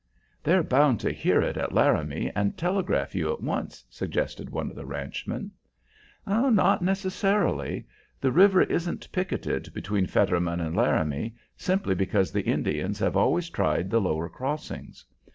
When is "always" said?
13.15-13.51